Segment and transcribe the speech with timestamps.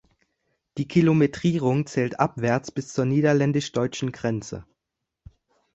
[0.79, 4.65] Die Kilometrierung zählt abwärts bis zur niederländisch-deutschen Grenze.